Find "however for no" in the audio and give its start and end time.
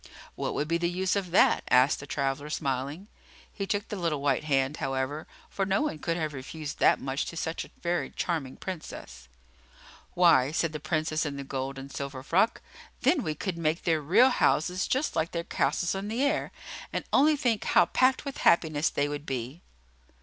4.77-5.83